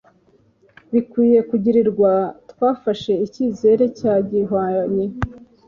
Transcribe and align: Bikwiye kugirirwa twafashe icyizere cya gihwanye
Bikwiye 0.93 1.39
kugirirwa 1.49 2.11
twafashe 2.51 3.13
icyizere 3.25 3.85
cya 3.97 4.13
gihwanye 4.29 5.05